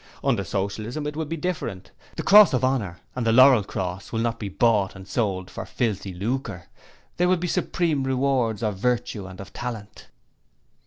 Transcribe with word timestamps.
'Under 0.23 0.43
Socialism 0.43 1.05
it 1.05 1.15
will 1.15 1.25
be 1.27 1.37
different. 1.37 1.91
The 2.15 2.23
Cross 2.23 2.53
of 2.53 2.63
Honour 2.63 2.99
and 3.15 3.23
the 3.23 3.31
Laurel 3.31 3.63
Crown 3.63 4.01
will 4.11 4.17
not 4.19 4.39
be 4.39 4.49
bought 4.49 4.95
and 4.95 5.07
sold 5.07 5.51
for 5.51 5.63
filthy 5.63 6.11
lucre. 6.11 6.63
They 7.17 7.27
will 7.27 7.37
be 7.37 7.45
the 7.45 7.53
supreme 7.53 8.03
rewards 8.03 8.63
of 8.63 8.77
Virtue 8.79 9.27
and 9.27 9.39
of 9.39 9.53
Talent.' 9.53 10.07